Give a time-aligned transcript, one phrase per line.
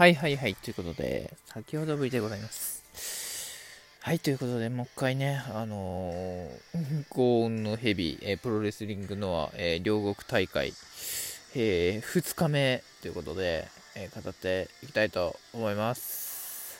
[0.00, 0.54] はいはいはい。
[0.54, 2.82] ということで、先ほどぶりでございます。
[4.00, 10.72] はい、ということで、もう一回ね、あのー、 幸運の蛇、えー、プロレスリングのア、えー、両国大会、
[11.54, 16.78] えー、2日目ということで、えー、語っていきたいと思います。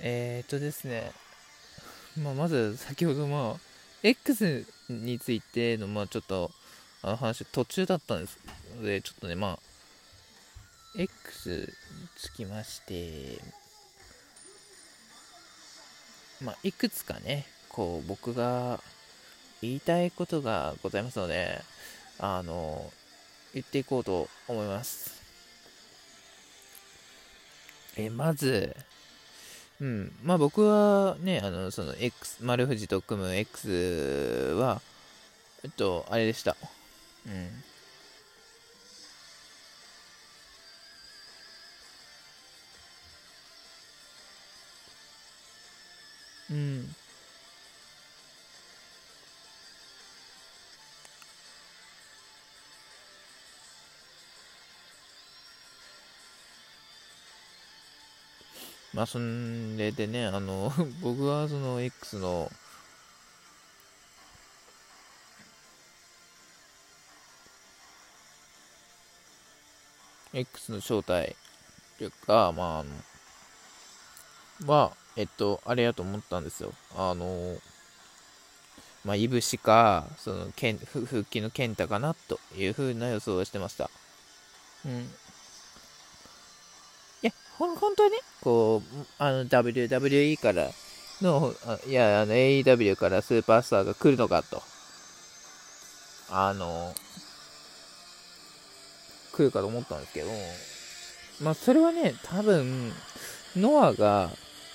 [0.00, 1.12] えー、っとですね、
[2.16, 3.60] まあ、まず先ほど、まあ、
[4.02, 6.50] X についての、まあ、ちょっと、
[7.02, 8.38] あの話、途中だったんです
[8.74, 9.69] ので、ちょっとね、まあ、
[10.96, 13.40] X につきまして、
[16.42, 18.80] まあ、いくつかね、こう、僕が
[19.62, 21.60] 言いたいことがございますので、
[22.18, 22.90] あの、
[23.54, 25.20] 言っていこうと思います。
[27.96, 28.74] え、まず、
[29.80, 34.82] うん、まあ僕はね、あの、その X、丸藤と組む X は、
[35.62, 36.56] えっと、あれでした。
[37.26, 37.64] うん。
[46.50, 46.94] うん。
[58.92, 62.50] まあ、それでね、あの、 僕はその X の、
[70.32, 71.36] X の正体
[71.98, 72.84] というか、まあ、
[74.92, 76.72] あ、えっと、あれやと思ったんですよ。
[76.96, 77.56] あの、
[79.04, 83.90] まあ、いぶしか、その、けん復帰の健太かな、というふうな予想をしてました。
[84.84, 85.00] うん。
[85.00, 85.04] い
[87.22, 90.70] や、ほん、本当はね、こう、あの、WWE から
[91.22, 91.54] の、
[91.86, 94.62] いや、あの、AEW からスーパースターが来るのかと。
[96.30, 96.94] あの、
[99.32, 100.28] 来るかと思ったんですけど、
[101.42, 102.92] まあ、それはね、多分、
[103.56, 104.30] ノアが、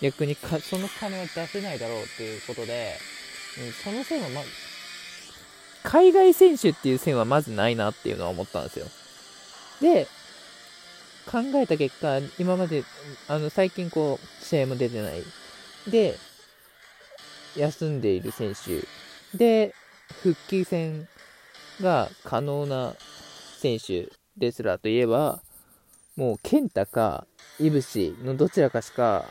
[0.00, 2.96] 逆にかその金は出せないだろうっていうことで、
[3.58, 4.42] うん、その線はま、
[5.82, 8.86] 海外選手っていう線はまずないなっていうのは思ったんですよ。
[9.80, 10.06] で、
[11.30, 12.84] 考えた結果、今まで、
[13.28, 15.22] あの、最近こう、試合も出てない。
[15.88, 16.16] で、
[17.56, 18.86] 休んでいる選手。
[19.36, 19.74] で、
[20.22, 21.08] 復帰戦
[21.82, 22.94] が可能な
[23.58, 25.42] 選手、レスラーといえば、
[26.16, 27.26] もう、健太か、
[27.60, 29.24] いぶしのどちらかしか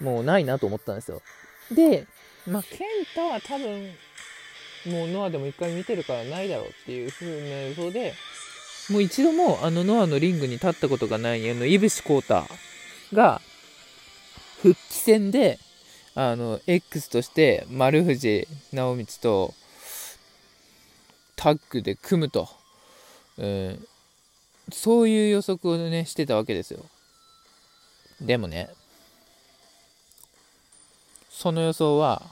[0.00, 1.22] もうないなと思ったんですよ。
[1.70, 2.06] で、
[2.46, 2.78] まあ、ケン
[3.14, 3.90] タは多分、
[4.86, 8.14] もうノアでも一回見てるからないだろうっていう風な予想で、
[8.90, 12.46] もう一度もあのノアのリングに立ったことがないあの、いぶしコータ
[13.12, 13.40] が、
[14.62, 15.58] 復帰戦で、
[16.14, 19.54] あの、X として丸藤直道と
[21.36, 22.48] タッグで組むと、
[23.38, 23.86] うん、
[24.72, 26.84] そういう予測をね、してたわけですよ。
[28.20, 28.70] でもね、
[31.36, 32.22] その予想は、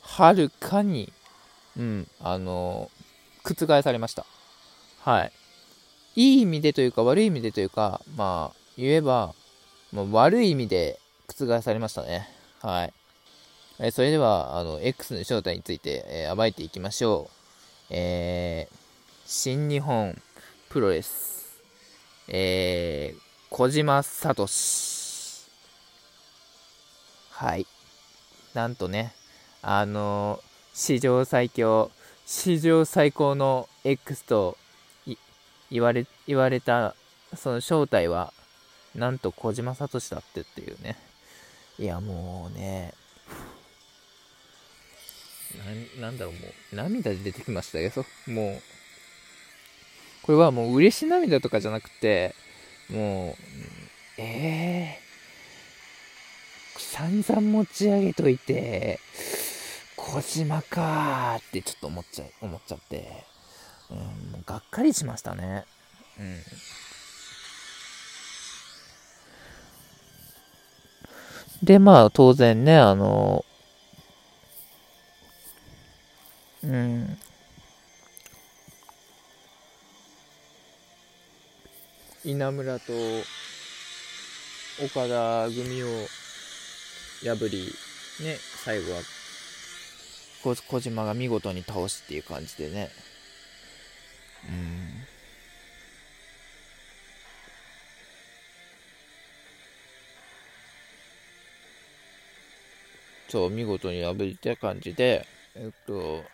[0.00, 1.12] はるかに、
[1.76, 2.88] うん、あの、
[3.42, 4.24] 覆されました。
[5.00, 5.32] はい。
[6.14, 9.34] いい意味でというか、悪い意味でというか、まあ、言えば、
[9.92, 12.28] まあ、悪い意味で覆されましたね。
[12.62, 12.92] はい。
[13.80, 17.34] えそれでは、あの、X の正体について、えー、暴いていきましょう。
[17.90, 18.76] えー、
[19.26, 20.16] 新日本
[20.68, 21.60] プロレス、
[22.28, 23.20] えー、
[23.50, 24.46] 小島聡。
[27.30, 27.66] はい。
[28.54, 29.12] なんとね、
[29.62, 30.40] あの
[30.72, 31.90] 史上最強、
[32.26, 34.56] 史上最高の X と
[35.70, 36.94] 言われ言われた
[37.36, 38.32] その正体は、
[38.94, 40.96] なんと小島聡だってっていうね。
[41.78, 42.92] いや、もうね、
[45.98, 46.40] ななんだろう、も
[46.72, 47.90] う、涙で出てきましたよ。
[48.26, 48.62] もう、
[50.22, 52.34] これはもう嬉し涙とかじゃなくて、
[52.88, 53.36] も
[54.18, 55.09] う、ええー
[56.90, 58.98] 散々持ち上げといて、
[59.94, 63.24] 小島かーってちょっと思っちゃ、思っちゃって、
[63.90, 64.04] うん、も
[64.40, 65.66] うがっかりしましたね。
[66.18, 66.42] うん。
[71.62, 73.44] で、まあ、当然ね、あの、
[76.64, 77.18] うん。
[82.24, 82.92] 稲村と
[84.82, 85.86] 岡田組を
[87.22, 87.72] 破り、
[88.24, 89.02] ね、最後は
[90.42, 92.90] 小島が見事に倒すっていう感じでね。
[94.48, 94.90] うん。
[103.28, 106.30] そう、見事に破りって感じで、えっと、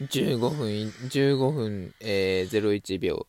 [0.00, 0.66] 15分、
[1.10, 3.26] 15分、えー、01秒。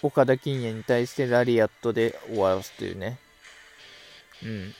[0.00, 3.18] 岡田金也に対してラリアットで終わらすというね。
[4.44, 4.74] うん。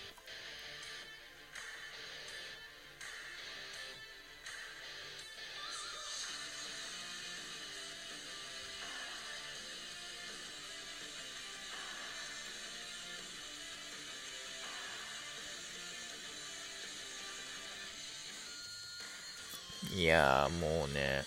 [19.97, 21.25] いやもうね、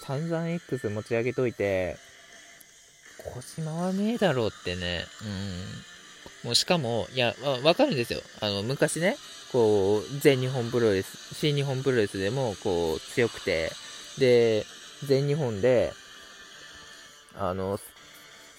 [0.00, 1.96] 散々 X 持ち上げといて、
[3.18, 6.48] 小島はねえだろうってね、うん。
[6.48, 8.20] もうしかも、いや、わかるんですよ。
[8.40, 9.16] あの、昔ね、
[9.52, 13.70] こう、全日本プロレス、新日本プロレスでも、こう、強くて、
[14.18, 14.64] で、
[15.04, 15.92] 全日本で、
[17.36, 17.78] あの、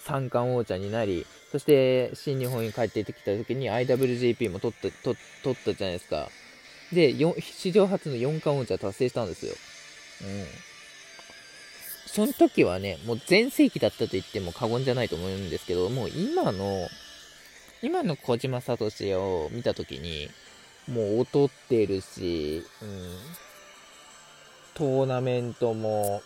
[0.04, 5.18] 三冠王者になり、そして新日本に帰ってきた時に IWGP も取った、取
[5.54, 6.30] ったじゃないですか。
[6.94, 9.54] で、史上初の4冠王者達成したんですよ。
[10.24, 10.46] うん。
[12.06, 16.90] その時はね、もう全盛期だったと言っても過言じゃないと思うんですけど、もう今の、
[17.82, 20.30] 今の小島聡を見た時に、
[20.90, 23.16] もう劣ってるし、うん、
[24.74, 26.22] トーナメントも、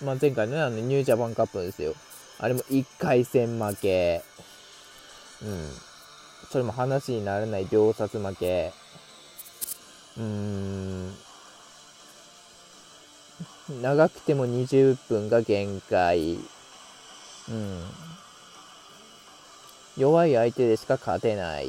[0.00, 1.94] まあ、前回のね、あのニュージャパンカップですよ。
[2.38, 4.22] あれも1回戦負け、
[5.42, 5.68] うん、
[6.50, 8.72] それも話にならない秒殺負け、
[10.20, 11.14] うーん、
[13.82, 16.34] 長くても20分が限界。
[17.48, 17.82] うん。
[19.96, 21.68] 弱い相手でしか勝てない。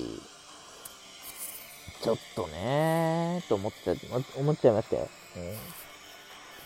[2.04, 3.94] ちょっとねー、と思っちゃ、
[4.38, 5.08] 思っちゃいましたよ。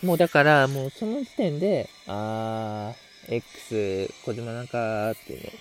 [0.02, 5.52] うん、もうだから、もうその時点で、あー、X、小島なんかってね。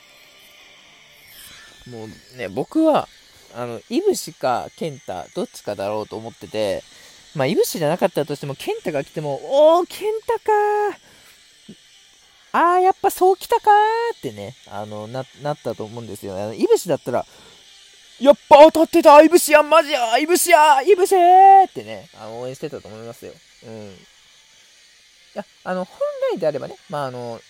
[1.87, 3.07] もうね、僕は、
[3.55, 6.83] あの、イブシかケンタ、どっちかだろうと思ってて、
[7.35, 9.39] まあ、いぶしじゃなかったとしても、ケンタが来ても、
[9.77, 10.99] おー、ケンタか
[12.51, 16.43] あー、やっぱそう来たかーってね、あの、な、なったと思うんですよね。
[16.43, 17.25] あの、いぶしだったら、
[18.19, 23.33] やっぱ当たってたいぶしやんマジやいぶしやいぶしーってね、あの応援してたと思いますよ。
[23.67, 23.87] うん。
[23.89, 23.95] い
[25.33, 25.97] や、あの、本
[26.33, 27.41] 来であればね、まあ、あの、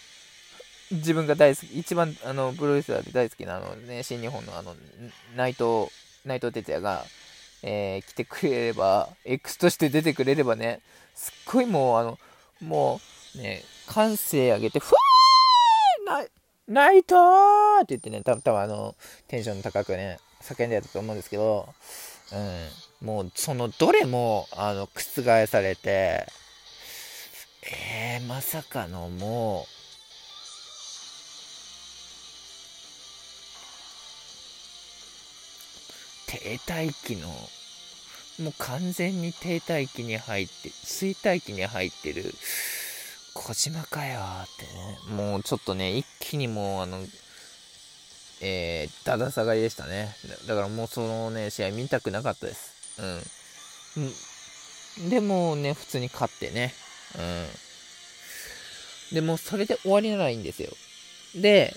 [0.91, 4.75] 自分が大好き、一番、あの、プロレスラーで大好きな、あのね、新日本のあの、
[5.35, 5.87] 内藤、
[6.25, 7.05] 内藤哲也が、
[7.63, 10.81] えー、来てくれれば、X として出てくれればね、
[11.15, 12.19] すっごいもう、あの、
[12.61, 13.01] も
[13.35, 16.27] う、ね、歓声上げて、ふわー
[16.67, 18.95] ナイトーって言ってね、たぶんあの、
[19.27, 21.69] テンション高くね、叫んでたと思うんですけど、
[23.01, 26.25] うん、もう、その、どれも、あの、覆されて、
[27.63, 29.74] えー、まさかのもう、
[36.27, 37.27] 停滞期の、
[38.39, 42.33] もう完全に停滞期に入って、衰退期に入ってる、
[43.33, 47.05] 小島かよってね、もうちょっとね、一気にもうあの、
[48.41, 50.15] えー、だだ下がりでしたね。
[50.47, 52.75] だからもうそのね、試合見たくなかったです。
[55.03, 55.09] うん。
[55.09, 56.73] でもね、普通に勝ってね。
[59.11, 59.15] うん。
[59.15, 60.71] でもそれで終わりならいいんですよ。
[61.35, 61.75] で、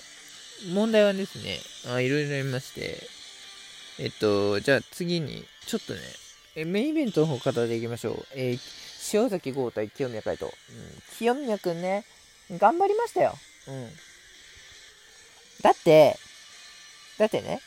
[0.73, 1.59] 問題はですね、
[1.93, 3.07] あいろいろありまして、
[4.01, 5.99] えっと、じゃあ次に、ちょっとね、
[6.55, 8.25] えメインイベントの方語っていきましょう。
[8.33, 8.59] えー、
[9.13, 10.51] 塩崎豪対清宮海斗。
[10.69, 12.05] うん、清宮くんね、
[12.49, 13.33] 頑張りましたよ。
[13.67, 13.89] うん。
[15.61, 16.17] だって、
[17.17, 17.59] だってね、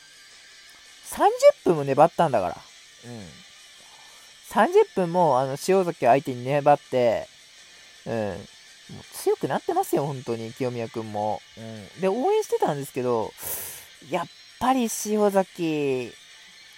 [1.10, 2.56] 30分も粘ったんだから。
[3.04, 3.20] うん。
[4.48, 7.28] 30分も、あの、塩崎相手に粘って、
[8.06, 8.14] うん。
[8.14, 11.42] もう強くなってますよ、本当に、清宮くんも。
[11.58, 12.00] うん。
[12.00, 13.34] で、応援してたんですけど、
[14.10, 14.26] やっ
[14.58, 16.12] ぱり塩崎、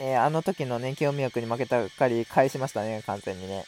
[0.01, 3.65] えー、あの時のね、清宮君に負けたかり返しましたね、完全にね。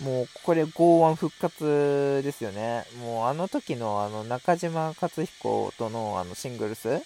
[0.00, 2.84] もう、これ、剛腕復活ですよね。
[3.00, 7.02] もう、あの時の、あの、中島克彦との、あの、シングルス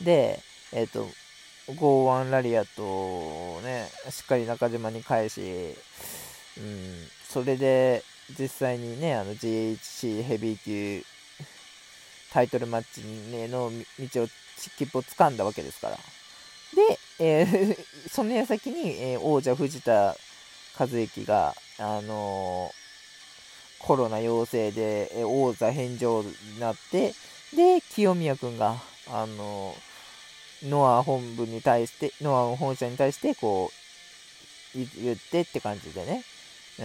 [0.00, 0.40] で、
[0.72, 1.08] えっ、ー、と、
[1.76, 5.40] 剛腕ラリアットをね、しっかり中島に返し、
[6.58, 8.02] うん、それで、
[8.38, 11.04] 実際にね、あの、GHC ヘビー級
[12.32, 13.02] タイトルマッチ
[13.36, 14.28] への道を、
[14.78, 15.96] 切符を掴んだわけですから。
[15.96, 20.16] で、えー、 その矢先に、えー、王者藤田
[20.78, 27.14] 和之が、あのー、コロナ陽性で、え王座返上になって、
[27.54, 29.74] で、清宮君が、あの
[30.62, 33.82] ノア本部に対して、ノア本社に対して、こう、
[34.74, 36.24] 言ってって感じでね。
[36.78, 36.82] う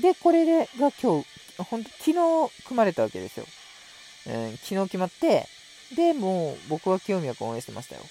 [0.00, 0.02] ん。
[0.02, 1.02] で、これ、が今日、
[1.58, 2.14] ほんと、昨日
[2.66, 3.46] 組まれたわけですよ。
[4.28, 5.48] うん、昨日決まって、
[5.96, 8.02] でも僕は清宮君応援してましたよ。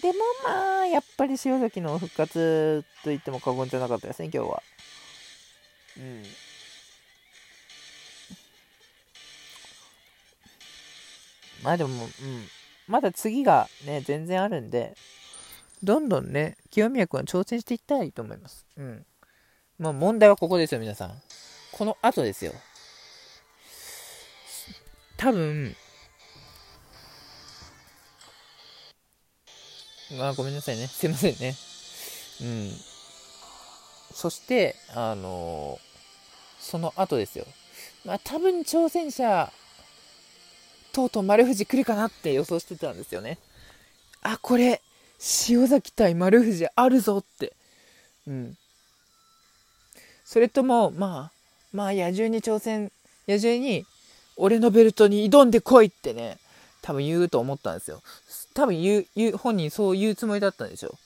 [0.00, 4.62] でもまあ、やっぱり塩崎の復活と言っても過言じゃなかったですね、今日は。
[5.98, 6.22] うん。
[11.64, 12.10] まあでも、うん。
[12.86, 14.94] まだ次がね、全然あるんで、
[15.82, 18.64] どんどんね、清宮君は挑戦していったいいと思います。
[18.76, 19.04] うん。
[19.78, 21.22] まあ問題はここですよ、皆さん。
[21.72, 22.52] この後ですよ。
[25.16, 25.74] 多分、
[30.12, 30.86] まあ、ごめんなさいね。
[30.86, 31.56] すいませんね。
[32.40, 32.70] うん。
[34.14, 35.78] そして、あの、
[36.60, 37.44] その後ですよ。
[38.04, 39.52] まあ、多分挑戦者、
[40.92, 43.38] とうとう丸藤来るかなって予想してたんですよね。
[44.22, 44.80] あ、これ、
[45.48, 47.52] 塩崎対丸藤あるぞって。
[48.26, 48.56] うん。
[50.24, 51.32] それとも、まあ、
[51.72, 52.92] まあ、野獣に挑戦、
[53.28, 53.84] 野獣に、
[54.36, 56.38] 俺のベルトに挑んでこいってね、
[56.86, 58.00] 多分言うと思ったんですよ。
[58.54, 60.96] 多分言う、言う、本人そう言うつもりだったんでしょ。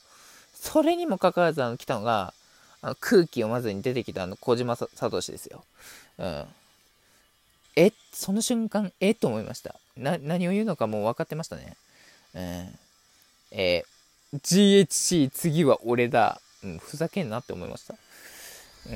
[0.53, 2.35] それにもかかわらず、あの、来たのが、
[2.83, 5.65] あの空気をまずに出てきたあの、小島聡ですよ。
[6.19, 6.45] うん。
[7.77, 9.15] え、その瞬間、え？
[9.15, 9.75] と思いました。
[9.97, 11.77] な、何を言うのかもう分かってましたね。
[12.35, 12.79] うん。
[13.53, 16.43] えー、GHC 次は俺だ。
[16.63, 17.95] うん、ふざけんなって思いました。
[18.91, 18.95] う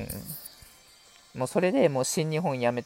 [1.37, 1.39] ん。
[1.39, 2.83] もうそれでもう新日本辞め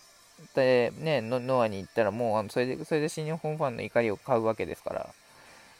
[0.53, 5.09] て、ね、ノアに行ったらもう、あのそれで、それで新日本ファンの怒りを買うわけですから。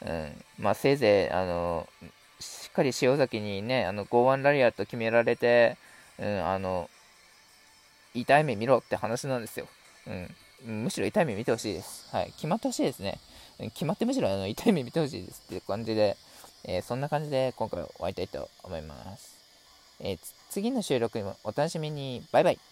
[0.06, 0.46] うん。
[0.58, 1.88] まあせいぜい、あの、
[2.40, 5.78] しっかり塩崎にね、あの、剛腕ラリアット決められて、
[6.18, 6.90] うん、あの、
[8.14, 9.68] 痛い目見ろって話なんですよ。
[10.08, 10.84] うん。
[10.84, 12.08] むしろ痛い目見てほしいです。
[12.12, 12.32] はい。
[12.34, 13.20] 決まってほしいですね。
[13.74, 16.16] 決まってむしろあの痛い目見てほしいですっていう感じで、
[16.64, 19.38] えー、そんな感じで今回は終わりたいと思います。
[20.00, 22.24] えー、次の収録もお楽しみに。
[22.32, 22.60] バイバイ。